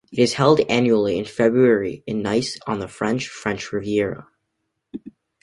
[0.11, 3.29] It is held annually in February in Nice on the French
[3.71, 4.25] Riviera.